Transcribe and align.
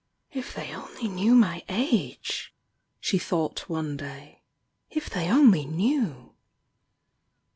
"If 0.31 0.55
they 0.55 0.73
only 0.73 1.07
knew 1.07 1.35
my 1.35 1.63
age!" 1.69 2.55
she 2.99 3.19
thought 3.19 3.69
one 3.69 3.97
day. 3.97 4.41
"If 4.89 5.11
they 5.11 5.29
only 5.29 5.63
knew!' 5.67 6.33